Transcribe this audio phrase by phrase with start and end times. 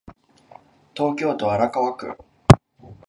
[0.95, 2.17] 東京都荒川区